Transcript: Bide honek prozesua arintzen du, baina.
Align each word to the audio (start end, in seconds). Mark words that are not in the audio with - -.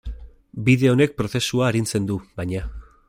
Bide 0.69 0.89
honek 0.93 1.13
prozesua 1.19 1.67
arintzen 1.67 2.09
du, 2.13 2.17
baina. 2.43 2.65